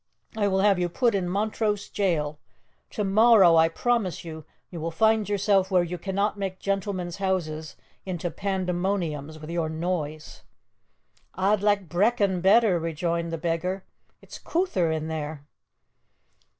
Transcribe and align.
I 0.35 0.47
will 0.47 0.61
have 0.61 0.79
you 0.79 0.89
put 0.89 1.13
in 1.13 1.29
Montrose 1.29 1.87
jail! 1.87 2.39
To 2.89 3.03
morrow, 3.03 3.55
I 3.55 3.69
promise 3.69 4.25
you, 4.25 4.45
you 4.71 4.79
will 4.81 4.89
find 4.89 5.29
yourself 5.29 5.69
where 5.69 5.83
you 5.83 5.99
cannot 5.99 6.39
make 6.39 6.57
gentlemen's 6.57 7.17
houses 7.17 7.75
into 8.03 8.31
pandemoniums 8.31 9.37
with 9.37 9.51
your 9.51 9.69
noise." 9.69 10.41
"A'd 11.37 11.61
like 11.61 11.87
Brechin 11.87 12.41
better," 12.41 12.79
rejoined 12.79 13.31
the 13.31 13.37
beggar; 13.37 13.85
"it's 14.23 14.39
couthier 14.39 14.89
in 14.91 15.07
there." 15.07 15.45